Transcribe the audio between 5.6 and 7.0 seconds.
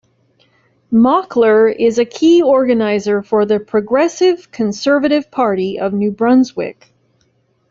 of New Brunswick.